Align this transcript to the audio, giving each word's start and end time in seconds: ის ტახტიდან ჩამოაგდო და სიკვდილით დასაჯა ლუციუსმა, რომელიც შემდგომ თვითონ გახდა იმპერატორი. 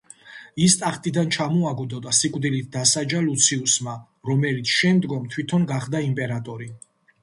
ის 0.67 0.77
ტახტიდან 0.83 1.29
ჩამოაგდო 1.35 1.99
და 2.07 2.15
სიკვდილით 2.21 2.73
დასაჯა 2.79 3.23
ლუციუსმა, 3.29 3.97
რომელიც 4.33 4.77
შემდგომ 4.83 5.33
თვითონ 5.37 5.73
გახდა 5.77 6.07
იმპერატორი. 6.13 6.77